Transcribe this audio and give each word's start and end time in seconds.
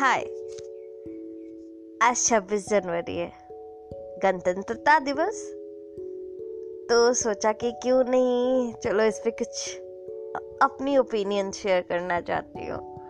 हाय। 0.00 0.20
आज 2.02 2.16
छब्बीस 2.16 2.68
जनवरी 2.68 3.16
है। 3.16 3.32
गणतंत्रता 4.22 4.98
दिवस? 4.98 5.50
तो 6.90 7.12
सोचा 7.12 7.52
कि 7.52 7.72
क्यों 7.72 8.04
नहीं? 8.04 8.74
चलो 8.74 9.02
इस 9.02 9.18
पे 9.18 9.30
कुछ 9.30 9.76
अपनी 10.62 10.98
ओपिनियन 10.98 11.50
शेयर 11.50 11.82
करना 11.82 12.20
चाहती 12.20 12.66
हूँ। 12.66 13.00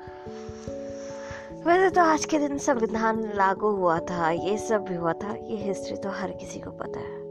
वैसे 1.66 1.90
तो 1.90 2.00
आज 2.00 2.24
के 2.24 2.38
दिन 2.38 2.58
संविधान 2.58 3.32
लागू 3.34 3.68
हुआ 3.68 3.98
था, 3.98 4.30
ये 4.30 4.58
सब 4.58 4.84
भी 4.84 4.94
हुआ 4.94 5.12
था, 5.12 5.34
ये 5.34 5.56
हिस्ट्री 5.56 5.96
तो 5.96 6.08
हर 6.08 6.30
किसी 6.30 6.60
को 6.60 6.70
पता 6.70 7.00
है। 7.00 7.22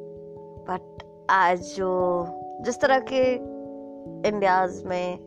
बट 0.70 1.04
आज 1.30 1.62
जो, 1.62 2.26
जिस 2.62 2.82
तरह 2.82 3.00
के 3.00 3.34
इंडियाज 4.30 4.84
में 4.84 5.20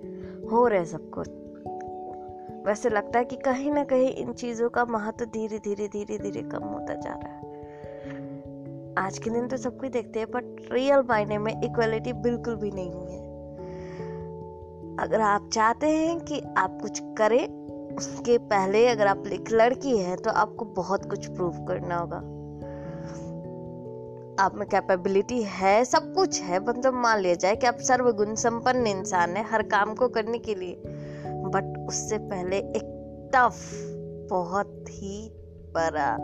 हो 0.49 0.67
रहे 0.69 0.85
सब 0.85 1.11
कुछ 1.11 1.29
वैसे 2.66 2.89
लगता 2.89 3.19
है 3.19 3.25
कि 3.25 3.37
कहीं 3.37 3.73
ना 3.73 3.84
कहीं 3.84 4.09
इन 4.09 4.33
चीज़ों 4.33 4.69
का 4.69 4.84
महत्व 4.84 5.25
धीरे 5.25 5.59
धीरे 5.59 5.89
धीरे 5.89 6.19
धीरे 6.19 6.43
कम 6.43 6.65
होता 6.65 6.95
जा 6.95 7.12
रहा 7.12 7.33
है। 7.33 7.51
आज 8.98 9.19
के 9.19 9.30
दिन 9.30 9.48
तो 9.48 9.57
सब 9.57 9.79
कुछ 9.79 9.91
देखते 9.91 10.19
हैं 10.19 10.30
बट 10.30 10.73
रियल 10.73 11.02
मायने 11.09 11.38
में 11.38 11.52
इक्वलिटी 11.52 12.12
बिल्कुल 12.12 12.57
भी 12.57 12.71
नहीं 12.71 12.91
हुई 12.91 13.12
है। 13.12 13.21
अगर 14.98 15.21
आप 15.21 15.51
चाहते 15.52 15.87
हैं 15.87 16.21
कि 16.21 16.41
आप 16.59 16.79
कुछ 16.83 17.01
करें, 17.19 17.62
उसके 17.97 18.38
पहले 18.38 18.87
अगर 18.88 19.07
आप 19.07 19.27
एक 19.27 19.51
लड़की 19.52 19.99
है 19.99 20.16
तो 20.16 20.30
आपको 20.30 20.65
बहुत 20.65 21.10
कुछ 21.10 21.27
प्रूव 21.27 21.65
करना 21.65 21.97
होगा। 21.97 22.16
आप 24.45 24.55
में 24.55 24.69
कैपेबिलिटी 24.69 25.43
है, 25.43 25.85
सब 25.85 26.15
कुछ 26.15 26.41
है 26.43 26.65
मतलब 26.66 26.95
मान 26.95 27.19
लिया 27.19 27.35
जाए 27.35 27.57
कि 27.57 27.66
आप 27.66 27.79
सर्वगुण 27.80 28.35
संपन्न 28.35 28.87
इंसान 28.87 29.37
है, 29.37 29.45
हर 29.45 29.63
काम 29.63 29.95
को 29.95 30.09
करने 30.09 30.38
के 30.38 30.55
लिए। 30.55 31.02
बट 31.45 31.88
उससे 31.88 32.18
पहले 32.18 32.57
एक 32.57 33.30
टफ 33.35 33.60
बहुत 34.30 34.85
ही 34.88 35.30
बड़ा, 35.74 36.16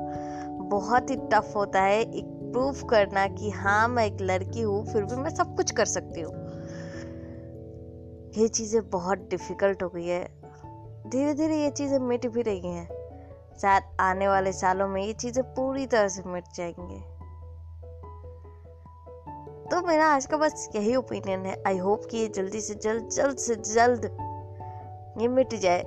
बहुत 0.63 1.11
ही 1.11 1.17
टफ 1.17 1.53
होता 1.57 1.83
है 1.83 2.01
एक 2.01 2.25
प्रूफ 2.53 2.83
करना 2.91 3.27
कि 3.27 3.51
हाँ 3.51 3.89
मैं 3.89 4.07
एक 4.07 4.17
लड़की 4.21 4.61
हूँ, 4.61 4.87
फिर 4.87 5.05
भी 5.05 5.17
मैं 5.17 5.31
सब 5.31 5.57
कुछ 5.57 5.71
कर 5.71 5.85
सकती 5.85 6.21
हूँ। 6.21 6.35
ये 8.39 8.49
चीज़ें 8.49 8.91
बहुत 8.91 9.19
डिफ़िकल्ट 9.19 9.83
हो 9.83 9.89
गई 9.89 10.07
है। 10.07 10.25
धीरे 11.07 11.35
धीरे 11.35 11.63
ये 11.63 11.71
चीज़ें 11.71 11.99
मिट 11.99 12.27
भी 12.27 12.43
रही 12.43 12.69
हैं। 12.69 12.89
शायद 13.63 13.83
आने 14.01 14.29
वाले 14.29 14.53
सालों 14.53 14.89
में 14.89 15.03
ये 15.03 15.13
चीज़ें 15.13 15.45
पूरी 15.45 15.87
तरह 15.87 16.09
से 16.09 16.23
मिट 16.27 16.45
जाएँगे। 16.55 17.19
तो 19.71 19.87
मेरा 19.87 20.07
आज 20.07 20.27
का 20.27 20.37
बस 20.37 20.69
यही 20.77 20.97
ओपिनियन 20.97 21.41
है। 21.41 21.63
आई 21.67 21.79
होप 21.79 22.05
कि 22.11 22.19
ये 22.19 22.29
जल्दी 22.29 22.61
से 22.61 22.75
जल्द 22.75 23.09
जल्द 23.09 23.37
से 23.37 23.55
जल्द 23.55 24.28
ये 25.19 25.29
मिट 25.29 25.55
जाए। 25.55 25.81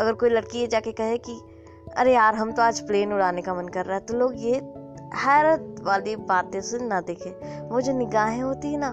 अगर 0.00 0.12
कोई 0.12 0.30
लड़की 0.30 0.58
ये 0.58 0.66
जाके 0.66 0.92
कहे 0.92 1.18
कि, 1.18 1.40
अरे 1.96 2.14
यार, 2.14 2.34
हम 2.34 2.52
तो 2.52 2.62
आज 2.62 2.80
प्लेन 2.80 3.12
उड़ाने 3.12 3.42
का 3.42 3.54
मन 3.54 3.68
कर 3.68 3.86
रहा 3.86 3.96
है 3.96 4.04
तो 4.04 4.14
लोग 4.14 4.34
ये 4.36 4.54
हैरत 5.16 5.76
वाली 5.82 6.14
बातें 6.28 6.60
से 6.60 6.78
ना 6.78 7.00
देखे। 7.00 7.30
वो 7.68 7.80
जो 7.80 7.92
निगाहें 7.92 8.40
होती 8.42 8.72
है 8.72 8.78
ना, 8.78 8.88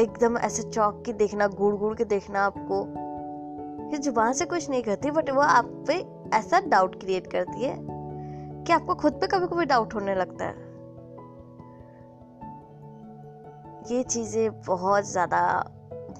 एकदम 0.00 0.36
ऐसे 0.38 0.62
चौक 0.62 1.02
के 1.06 1.12
देखना 1.12 1.46
गुड़ 1.48 1.74
गुड़ 1.74 1.94
के 1.94 2.04
देखना 2.04 2.44
आपको। 2.44 2.84
ये 3.92 3.98
ज़ुबान 3.98 4.32
से 4.32 4.44
कुछ 4.44 4.68
नहीं 4.70 4.82
करती 4.82 5.10
बट 5.10 5.30
वो 5.30 5.40
आप 5.40 5.72
पे 5.88 5.94
ऐसा 6.36 6.60
डाउट 6.60 7.00
क्रिएट 7.00 7.26
करती 7.26 7.64
है 7.64 7.76
कि 8.64 8.72
आपको 8.72 8.94
खुद 8.94 9.12
पे 9.12 9.26
कभी 9.26 9.46
कभी 9.46 9.64
डाउट 9.64 9.94
होने 9.94 10.14
लगता 10.14 10.44
है। 10.44 10.62
ये 13.90 14.02
चीज़ें 14.02 14.60
बहुत 14.60 15.04
ज़्यादा 15.04 15.42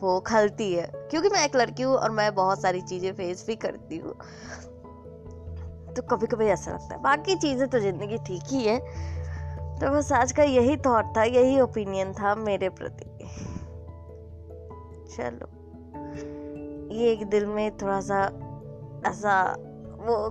वो 0.03 0.19
खलती 0.21 0.73
है। 0.73 0.87
क्योंकि 1.15 1.29
मैं 1.29 1.45
एक 1.45 1.57
लड़की 1.57 1.83
हूँ 1.83 1.95
और 1.95 2.11
मैं 2.11 2.35
बहुत 2.35 2.63
सारी 2.63 2.81
चीज़ें 2.81 3.13
फेस 3.13 3.45
भी 3.47 3.57
करती 3.57 3.97
हूँ। 3.97 4.13
तो 5.95 6.03
कभी 6.03 6.27
कभी 6.27 6.47
ऐसा 6.47 6.71
लगता 6.71 6.95
है, 6.95 7.03
बाकी 7.03 7.35
चीज़ें 7.35 7.69
तो 7.69 7.79
ज़िंदगी 7.79 8.19
ठीक 8.19 8.43
ही 8.47 8.65
है। 8.65 8.79
तो 9.79 9.91
बस 9.91 10.13
आज 10.13 10.33
का 10.33 10.43
यही 10.43 10.77
थॉट 10.77 11.17
था, 11.17 11.25
यही 11.25 11.61
ओपिनियन 11.61 12.13
था 12.13 12.35
मेरे 12.35 12.69
प्रति। 12.69 13.05
चलो। 15.17 15.49
ये 16.95 17.13
एक 17.13 17.27
दिल 17.27 17.47
में 17.47 17.77
थोड़ा 17.77 18.01
सा 18.01 18.25
ऐसा 19.07 19.57
वो 20.01 20.29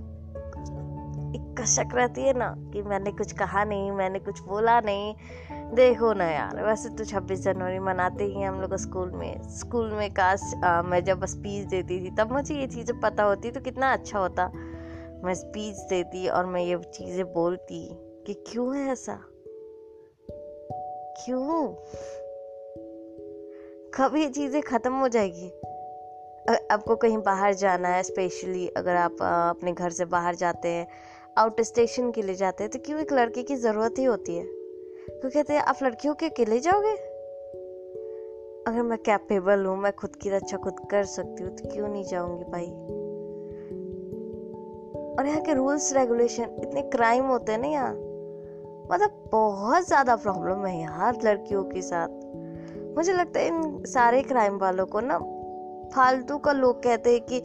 एक 1.35 1.55
कशक 1.59 1.95
रहती 1.95 2.21
है 2.21 2.33
ना 2.37 2.55
कि 2.73 2.81
मैंने 2.81 3.11
कुछ 3.11 3.31
कहा 3.31 3.63
नहीं, 3.63 3.91
मैंने 3.91 4.19
कुछ 4.19 4.41
बोला 4.41 4.79
नहीं। 4.79 5.15
देखो 5.75 6.13
ना 6.13 6.25
यार, 6.25 6.63
वैसे 6.65 6.89
तो 6.89 7.05
छब्बीस 7.05 7.39
जनवरी 7.41 7.79
मनाते 7.79 8.23
ही 8.23 8.41
हम 8.41 8.61
लोग 8.61 8.75
स्कूल 8.75 9.11
में। 9.11 9.41
स्कूल 9.49 9.91
में 9.91 10.09
काश 10.13 10.41
मैं 10.85 11.03
जब 11.03 11.25
स्पीच 11.25 11.67
देती 11.67 11.99
थी, 11.99 12.09
तब 12.15 12.31
मुझे 12.31 12.55
ये 12.55 12.67
चीज़ें 12.67 12.99
पता 12.99 13.23
होती 13.23 13.51
तो 13.51 13.59
कितना 13.59 13.91
अच्छा 13.93 14.19
होता। 14.19 14.47
मैं 15.23 15.33
स्पीच 15.33 15.75
देती 15.89 16.27
और 16.27 16.45
मैं 16.45 16.61
ये 16.61 16.77
चीज़ें 16.77 17.25
बोलती 17.33 17.87
कि 18.27 18.33
क्यों 18.47 18.75
है 18.77 18.91
ऐसा? 18.91 19.19
क्यों? 21.17 21.67
कब 23.95 24.15
ये 24.15 24.29
चीज़ें 24.29 24.61
ख़त्म 24.61 24.93
हो 24.93 25.07
जाएगी? 25.07 25.49
आपको 26.71 26.95
कहीं 26.95 27.17
बाहर 27.17 27.53
जाना 27.53 27.87
है 27.87 28.03
स्पेशली 28.03 28.67
अगर 28.67 28.95
आप 28.95 29.21
अपने 29.21 29.71
घर 29.71 29.89
से 29.89 30.05
बाहर 30.05 30.35
जाते 30.35 30.67
हैं 30.67 30.87
आउट 31.37 31.61
स्टेशन 31.61 32.11
के 32.11 32.21
लिए 32.21 32.35
जाते 32.35 32.63
हैं 32.63 32.71
तो 32.71 32.79
क्यों 32.79 32.99
एक 32.99 33.13
लड़के 33.13 33.43
की 33.43 33.55
ज़रूरत 33.55 33.95
ही 33.99 34.03
होती 34.03 34.35
है? 34.35 34.62
तो 35.03 35.29
कहते 35.29 35.53
हैं, 35.53 35.61
आप 35.61 35.77
लड़कियों 35.83 36.13
के 36.13 36.25
अकेले 36.25 36.59
जाओगे? 36.59 36.91
अगर 38.67 38.81
मैं 38.81 38.97
कैपेबल 38.97 39.65
हूँ, 39.65 39.77
मैं 39.77 39.91
खुद 39.91 40.15
की 40.15 40.29
रक्षा 40.29 40.57
खुद 40.57 40.75
कर 40.91 41.03
सकती 41.03 41.43
हूँ 41.43 41.55
तो 41.55 41.69
क्यों 41.69 41.87
नहीं 41.87 42.03
जाऊँगी 42.03 42.43
भाई? 42.43 42.69
और 45.13 45.25
यहाँ 45.27 45.41
के 45.41 45.53
रूल्स 45.53 45.93
रेगुलेशन 45.93 46.43
इतने 46.43 46.81
क्राइम 46.81 47.25
होते 47.25 47.51
हैं 47.51 47.59
ना 47.59 47.67
यहाँ। 47.67 47.93
मतलब 48.91 49.29
बहुत 49.31 49.87
ज़्यादा 49.87 50.15
प्रॉब्लम 50.15 50.65
है 50.65 50.81
यार 50.81 51.19
लड़कियों 51.23 51.63
के 51.63 51.81
साथ। 51.81 52.07
मुझे 52.95 53.13
लगता 53.13 53.39
है 53.39 53.47
इन 53.47 53.83
सारे 53.85 54.21
क्राइम 54.21 54.57
वालों 54.57 54.85
को 54.85 54.99
ना 54.99 55.17
फालतू 55.95 56.37
का 56.37 56.51
लोग 56.51 56.83
कहते 56.83 57.11
हैं 57.13 57.21
कि 57.21 57.41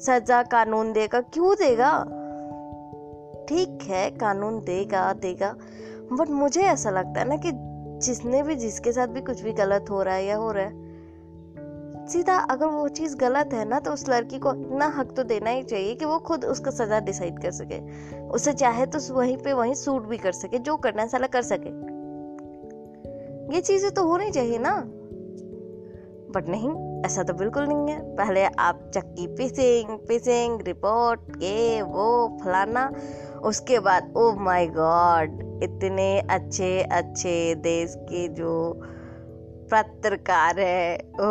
सजा 0.00 0.42
कानून 0.42 0.92
देगा। 0.92 1.20
क्यों 1.20 1.54
देगा? 1.54 1.92
ठीक 3.48 3.78
है, 3.82 4.10
कानून 4.10 4.60
देगा 4.60 5.12
देगा। 5.12 5.56
बट 6.12 6.30
मुझे 6.30 6.60
ऐसा 6.60 6.90
लगता 6.90 7.20
है 7.20 7.28
ना 7.28 7.36
कि 7.36 7.50
जिसने 8.06 8.42
भी, 8.42 8.54
जिसके 8.54 8.92
साथ 8.92 9.06
भी 9.06 9.20
कुछ 9.20 9.42
भी 9.42 9.52
गलत 9.52 9.90
हो 9.90 10.02
रहा 10.02 10.14
है 10.14 10.24
या 10.26 10.36
हो 10.36 10.50
रहा 10.52 10.64
है, 10.64 12.06
सीधा 12.08 12.36
अगर 12.50 12.66
वो 12.66 12.88
चीज़ 12.88 13.16
गलत 13.16 13.50
है 13.52 13.64
ना 13.68 13.80
तो 13.80 13.92
उस 13.92 14.08
लड़की 14.08 14.38
को 14.38 14.52
इतना 14.54 14.86
हक 14.96 15.12
तो 15.16 15.22
देना 15.22 15.50
ही 15.50 15.62
चाहिए 15.62 15.94
कि 15.94 16.04
वो 16.04 16.18
खुद 16.18 16.44
उसका 16.44 16.70
सजा 16.70 17.00
डिसाइड 17.00 17.42
कर 17.42 17.50
सके। 17.50 17.80
उसे 18.28 18.52
चाहे 18.52 18.86
तो 18.86 18.98
वहीं 19.14 19.36
पे 19.36 19.52
वहीं 19.52 19.74
सूट 19.74 20.06
भी 20.06 20.18
कर 20.18 20.32
सके, 20.32 20.58
जो 20.58 20.76
करना 20.76 21.02
है 21.02 21.08
साला 21.08 21.26
कर 21.26 21.42
सके। 21.42 21.70
ये 23.54 23.60
चीज़ें 23.60 23.90
तो 23.90 24.04
होनी 24.04 24.30
चाहिए 24.30 24.58
ना। 24.58 24.76
बट 26.30 26.48
नहीं, 26.48 26.70
ऐसा 27.06 27.22
तो 27.22 27.34
बिल्कुल 27.34 27.66
नहीं 27.66 27.90
है। 27.90 28.16
पहले 28.16 28.44
आप 28.44 28.90
चक्की 28.94 29.26
पिसिंग 29.26 29.98
पिसिंग 29.98 30.60
रिपोर्ट 30.62 31.20
ये 31.42 31.82
वो 31.82 32.38
फलाना 32.44 32.92
उसके 33.44 33.78
बाद 33.78 34.14
ओ 34.16 34.32
माय 34.32 34.66
गॉड 34.66 35.60
इतने 35.62 36.20
अच्छे 36.20 36.82
अच्छे 36.82 37.54
देश 37.54 37.94
के 37.98 38.28
जो 38.28 38.82
पत्रकार 39.72 40.60
है 40.60 40.98
ओ 40.98 41.24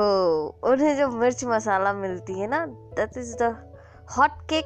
उन्हें 0.63 0.97
जो 0.97 1.09
मिर्च 1.09 1.45
मसाला 1.45 1.93
मिलती 1.93 2.39
है 2.39 2.47
ना 2.47 2.65
that 2.65 3.17
is 3.17 3.37
the 3.37 3.73
hot 4.17 4.31
cake 4.31 4.65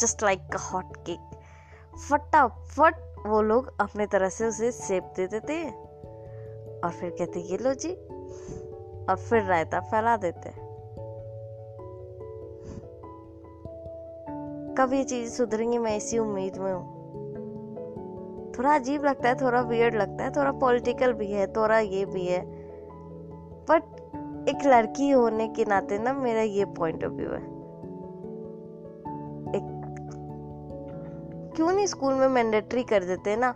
just 0.00 0.22
like 0.22 0.40
a 0.40 0.58
hot 0.72 0.96
cake 0.96 1.40
फटाफट 2.10 2.94
वो 3.26 3.42
लोग 3.42 3.80
अपने 3.80 4.06
तरह 4.06 4.28
से 4.28 4.46
उसे 4.46 4.70
सेप 4.72 5.12
दे 5.16 5.26
देते 5.26 5.52
हैं। 5.52 5.74
और 6.80 6.90
फिर 6.90 7.10
कहते 7.10 7.40
ये 7.40 7.58
लो 7.58 7.74
जी। 7.74 7.92
और 9.10 9.16
फिर 9.16 9.42
रायता 9.42 9.80
फैला 9.80 10.16
देते 10.16 10.67
कब 14.78 14.92
ये 14.92 15.04
चीज़ 15.04 15.30
सुधरेंगी, 15.30 15.78
मैं 15.78 15.96
इसी 15.96 16.18
उम्मीद 16.18 16.56
में 16.56 16.72
हूँ। 16.72 16.98
थोड़ा 18.58 18.74
अजीब 18.74 19.04
लगता 19.04 19.28
है, 19.28 19.34
थोड़ा 19.34 19.60
वियर्ड 19.60 19.94
लगता 19.94 20.24
है, 20.24 20.30
थोड़ा 20.30 20.52
पॉलिटिकल 20.52 21.12
भी 21.12 21.32
है, 21.32 21.52
थोड़ा 21.52 21.78
ये 21.78 22.04
भी 22.04 22.26
है। 22.26 22.46
बट 23.70 23.82
एक 24.48 24.66
लड़की 24.66 25.10
होने 25.10 25.48
के 25.48 25.64
नाते 25.64 25.98
ना, 25.98 26.12
मेरा 26.12 26.42
ये 26.42 26.64
पॉइंट 26.64 27.04
ऑफ़ 27.04 27.12
व्यू 27.12 27.30
है। 27.30 27.42
एक 29.48 29.74
क्यों 31.56 31.72
नहीं 31.72 31.86
स्कूल 31.86 32.14
में 32.14 32.28
मैंडेटरी 32.28 32.82
कर 32.82 33.04
देते 33.04 33.36
ना? 33.36 33.54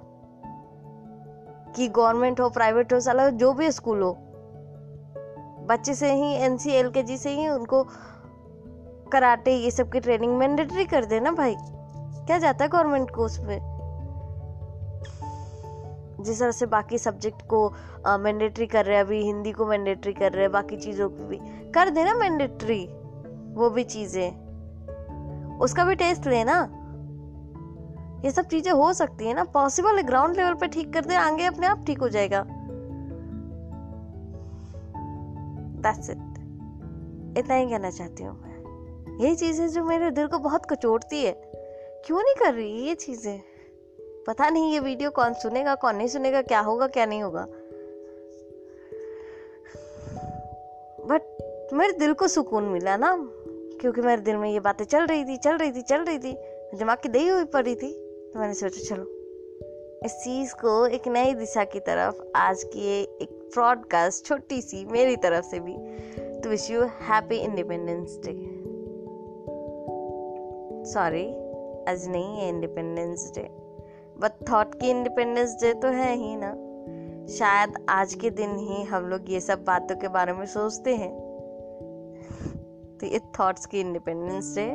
कि 1.76 1.88
गवर्नमेंट 1.88 2.40
हो 2.40 2.50
प्राइवेट 2.50 2.92
हो, 2.92 3.00
साला 3.00 3.28
जो 3.28 3.52
भी 3.52 3.70
स्कूल 3.70 4.02
हो। 4.02 4.16
बच्चे 5.69 5.94
से 5.94 6.12
ही 6.12 6.34
एन 6.34 6.56
सी 6.56 6.70
एल 6.70 6.90
के 6.90 7.02
जी 7.02 7.16
से 7.16 7.30
ही 7.30 7.48
उनको 7.48 7.86
कराटे, 9.12 9.56
ये 9.56 9.70
सब 9.70 9.90
की 9.92 10.00
ट्रेनिंग 10.00 10.36
मैंडेटरी 10.38 10.84
कर 10.84 11.04
देना 11.04 11.30
भाई। 11.32 11.54
क्या 12.26 12.38
जाता 12.38 12.64
है 12.64 12.70
गवर्नमेंट 12.70 13.10
को 13.10 13.24
उसमें 13.24 13.58
जिस 16.20 16.40
तरह 16.40 16.50
से 16.50 16.66
बाकी 16.66 16.98
सब्जेक्ट 16.98 17.42
को 17.46 17.68
मैंडेटरी 18.18 18.66
कर 18.66 18.84
रहे 18.84 18.96
हैं, 18.96 19.04
अभी 19.04 19.22
हिंदी 19.22 19.52
को 19.52 19.66
मैंडेटरी 19.66 20.12
कर 20.12 20.32
रहे 20.32 20.42
हैं, 20.42 20.52
बाकी 20.52 20.76
चीज़ों 20.76 21.08
को 21.08 21.26
भी। 21.26 21.38
कर 21.72 21.90
देना 21.90 22.14
मैंडेटरी 22.14 22.84
वो 23.54 23.70
भी 23.70 23.84
चीज़ें। 23.86 25.58
उसका 25.58 25.84
भी 25.84 25.94
टेस्ट 25.94 26.26
लेना। 26.26 26.60
ये 28.24 28.30
सब 28.30 28.46
चीज़ें 28.46 28.72
हो 28.72 28.92
सकती 28.92 29.26
है 29.26 29.34
ना। 29.34 29.44
पॉसिबल 29.54 29.96
है 29.96 30.02
ग्राउंड 30.02 30.36
लेवल 30.36 30.54
पे 30.54 30.66
ठीक 30.68 30.92
कर 30.92 31.04
दे, 31.04 31.14
आगे 31.16 31.44
अपने 31.44 31.66
आप 31.66 31.84
ठीक 31.86 32.00
हो 32.00 32.08
जाएगा। 32.08 32.40
इतना 37.38 37.54
ही 37.54 37.66
कहना 37.66 37.90
चाहती 37.90 38.24
हूँ 38.24 38.40
मैं। 38.42 38.51
यही 39.20 39.34
चीज़ें 39.36 39.68
जो 39.68 39.84
मेरे 39.84 40.10
दिल 40.10 40.26
को 40.26 40.38
बहुत 40.38 40.66
कचोटती 40.66 41.24
है। 41.24 41.32
क्यों 42.06 42.22
नहीं 42.22 42.34
कर 42.34 42.54
रही 42.54 42.86
ये 42.88 42.94
चीज़ें? 42.94 43.40
पता 44.26 44.50
नहीं 44.50 44.72
ये 44.72 44.80
वीडियो 44.80 45.10
कौन 45.10 45.34
सुनेगा, 45.34 45.74
कौन 45.74 45.96
नहीं 45.96 46.08
सुनेगा, 46.08 46.42
क्या 46.42 46.60
होगा, 46.60 46.86
क्या 46.86 47.06
नहीं 47.06 47.22
होगा। 47.22 47.46
बट 51.06 51.22
मेरे 51.72 51.92
दिल 51.92 52.12
को 52.12 52.28
सुकून 52.28 52.64
मिला 52.64 52.96
ना, 52.96 53.16
क्योंकि 53.80 54.00
मेरे 54.00 54.22
दिल 54.22 54.36
में 54.36 54.50
ये 54.50 54.60
बातें 54.60 54.84
चल 54.84 55.06
रही 55.06 55.24
थी, 55.24 55.36
चल 55.36 55.56
रही 55.56 55.72
थी, 55.72 55.82
चल 55.82 56.04
रही 56.04 56.18
थी। 56.18 56.32
दिमाग 56.78 56.98
की 56.98 57.08
दही 57.08 57.28
हुई 57.28 57.44
पड़ी 57.44 57.74
थी 57.74 57.92
तो 58.32 58.40
मैंने 58.40 58.54
सोचा, 58.54 58.94
चलो, 58.94 59.04
इस 60.04 60.12
चीज़ 60.12 60.54
को 60.54 60.86
एक 60.86 61.08
नई 61.08 61.34
दिशा 61.34 61.64
की 61.64 61.80
तरफ़, 61.80 62.22
आज 62.36 62.64
की 62.64 63.00
एक 63.02 63.50
ब्रॉडकास्ट 63.54 64.26
छोटी 64.26 64.62
सी 64.62 64.84
मेरी 64.84 65.16
तरफ़ 65.16 65.44
से 65.44 65.60
भी, 65.60 65.76
to 66.40 66.48
wish 66.48 66.70
you 66.70 66.82
happy 66.82 67.36
independence 67.36 68.20
Day. 68.26 68.51
Sorry 70.84 71.26
आज 71.93 72.08
नहीं 72.08 72.38
है 72.38 72.49
इंडिपेंडेंस 72.49 73.32
डे 73.34 73.43
बट 74.19 74.32
थॉट 74.50 74.75
की 74.75 74.90
इंडिपेंडेंस 74.90 75.55
डे 75.55 75.75
तो 75.75 75.88
है 75.88 76.14
ही 76.14 76.37
ना. 76.37 76.52
शायद 77.26 77.87
आज 77.88 78.14
के 78.14 78.31
दिन 78.31 78.56
ही 78.56 78.82
हम 78.82 79.05
लोग 79.05 79.20
ये 79.29 79.40
सब 79.40 79.64
बातों 79.64 79.96
के 79.96 80.08
बारे 80.08 80.32
में 80.32 80.46
सोचते 80.46 80.96
हैं. 80.96 81.11
तो 83.00 83.06
ये 83.06 83.19
थॉट्स 83.19 83.67
की 83.67 83.81
इंडिपेंडेंस 83.81 84.55
डे 84.55 84.70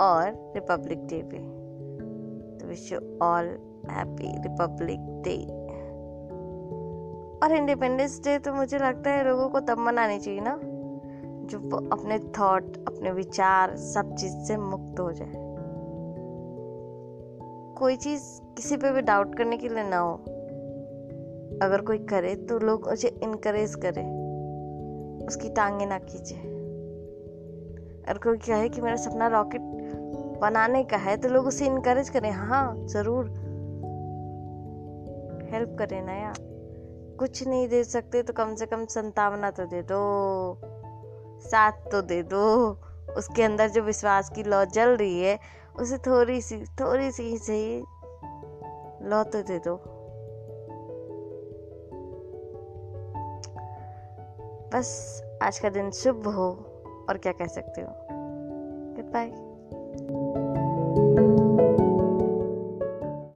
और 0.00 0.52
रिपब्लिक 0.54 1.06
डे 1.06 1.22
पे. 1.22 1.38
तो 2.58 2.66
wish 2.66 2.92
you 2.92 2.98
all 3.22 3.44
happy 3.90 4.42
republic 4.42 5.00
day 5.00 5.36
और 7.46 7.52
इंडिपेंडेंस 7.52 8.20
डे 8.24 8.38
तो 8.38 8.54
मुझे 8.54 8.78
लगता 8.78 9.10
है 9.10 9.24
लोगों 9.24 9.48
को 9.48 9.60
तब 9.60 9.78
मनानी 9.78 10.18
चाहिए 10.18 10.40
ना. 10.40 10.60
जो 11.46 11.58
वो 11.58 11.76
अपने 11.92 12.18
थॉट 12.18 12.76
अपने 12.86 13.12
विचार 13.12 13.76
सब 13.76 14.14
चीज़ 14.14 14.36
से 14.36 14.56
मुक्त 14.56 15.00
हो 15.00 15.12
जाए। 15.12 15.32
कोई 17.78 17.96
चीज़ 17.96 18.22
किसी 18.42 18.76
पे 18.76 18.92
भी 18.92 19.00
डाउट 19.00 19.34
करने 19.34 19.56
के 19.56 19.68
लिए 19.68 19.84
ना 19.84 19.98
हो। 19.98 20.14
अगर 21.62 21.80
कोई 21.80 21.98
करे 21.98 22.34
तो 22.36 22.58
लोग 22.58 22.86
उसे 22.86 23.08
इनकरेज 23.08 23.74
करे। 23.74 24.02
उसकी 25.26 25.48
टांगे 25.48 25.86
ना 25.86 25.98
खींचे। 25.98 26.34
अगर 28.08 28.18
कोई 28.18 28.36
कहे 28.36 28.68
कि 28.68 28.80
मेरा 28.80 28.96
सपना 28.96 29.26
रॉकेट 29.26 29.60
बनाने 30.40 30.84
का 30.84 30.96
है 30.96 31.16
तो 31.16 31.28
लोग 31.28 31.46
उसे 31.46 31.66
इनकरेज 31.66 32.08
करें। 32.08 32.30
हाँ 32.30 32.86
ज़रूर। 32.86 33.26
हेल्प 35.52 35.76
करें 35.78 36.02
ना 36.02 36.12
यार। 36.12 36.34
कुछ 37.18 37.46
नहीं 37.48 37.68
दे 37.68 37.84
सकते 37.84 38.22
तो 38.22 38.32
कम 38.32 38.54
से 38.54 38.66
कम 38.66 38.84
संतावना 38.84 39.50
तो 39.50 39.64
दे 39.64 39.82
दो। 39.82 40.00
साथ 41.46 41.72
तो 41.92 42.02
दे 42.02 42.22
दो। 42.22 42.44
उसके 43.16 43.42
अंदर 43.42 43.68
जो 43.68 43.82
विश्वास 43.82 44.30
की 44.30 44.42
लौ 44.42 44.64
जल 44.64 44.96
रही 44.96 45.20
है, 45.20 45.38
उसे 45.78 45.98
थोड़ी 45.98 46.40
सी 46.40 46.64
थोड़ी 46.64 47.10
सी 47.10 47.38
सही 47.38 47.78
लौ 49.08 49.24
तो 49.24 49.42
दे 49.42 49.58
दो। 49.58 49.76
बस, 54.74 54.88
आज 55.42 55.58
का 55.58 55.68
दिन 55.68 55.90
शुभ 55.90 56.28
हो, 56.28 56.48
और 57.08 57.18
क्या 57.18 57.32
कह 57.32 57.46
सकते 57.46 57.80
हो? 57.80 57.88
Good 58.96 59.12
bye 59.12 59.45